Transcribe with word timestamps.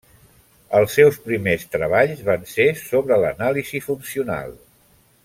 Els 0.77 0.95
seus 0.99 1.19
primers 1.27 1.67
treballs 1.75 2.23
van 2.31 2.47
ser 2.53 2.67
sobre 2.83 3.21
l'anàlisi 3.25 3.83
funcional. 3.91 4.51